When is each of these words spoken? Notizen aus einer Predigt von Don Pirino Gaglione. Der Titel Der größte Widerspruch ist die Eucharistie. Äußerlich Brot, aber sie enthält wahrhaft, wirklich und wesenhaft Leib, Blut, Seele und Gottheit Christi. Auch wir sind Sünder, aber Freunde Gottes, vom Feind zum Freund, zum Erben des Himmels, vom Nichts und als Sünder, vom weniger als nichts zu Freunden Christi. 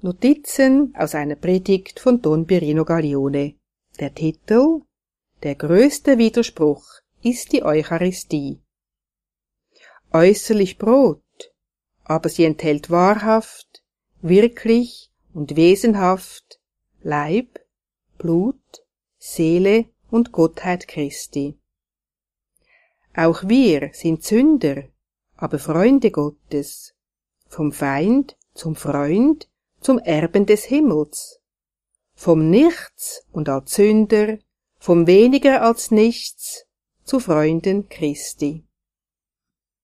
Notizen 0.00 0.94
aus 0.96 1.16
einer 1.16 1.34
Predigt 1.34 1.98
von 1.98 2.22
Don 2.22 2.46
Pirino 2.46 2.84
Gaglione. 2.84 3.56
Der 3.98 4.14
Titel 4.14 4.82
Der 5.42 5.56
größte 5.56 6.18
Widerspruch 6.18 6.84
ist 7.20 7.50
die 7.52 7.64
Eucharistie. 7.64 8.60
Äußerlich 10.12 10.78
Brot, 10.78 11.52
aber 12.04 12.28
sie 12.28 12.44
enthält 12.44 12.90
wahrhaft, 12.90 13.82
wirklich 14.22 15.10
und 15.34 15.56
wesenhaft 15.56 16.60
Leib, 17.02 17.58
Blut, 18.18 18.84
Seele 19.18 19.86
und 20.12 20.30
Gottheit 20.30 20.86
Christi. 20.86 21.58
Auch 23.16 23.48
wir 23.48 23.90
sind 23.94 24.22
Sünder, 24.22 24.84
aber 25.36 25.58
Freunde 25.58 26.12
Gottes, 26.12 26.94
vom 27.48 27.72
Feind 27.72 28.36
zum 28.54 28.76
Freund, 28.76 29.48
zum 29.80 29.98
Erben 29.98 30.46
des 30.46 30.64
Himmels, 30.64 31.40
vom 32.14 32.50
Nichts 32.50 33.24
und 33.32 33.48
als 33.48 33.74
Sünder, 33.74 34.38
vom 34.78 35.06
weniger 35.06 35.62
als 35.62 35.90
nichts 35.90 36.66
zu 37.04 37.20
Freunden 37.20 37.88
Christi. 37.88 38.67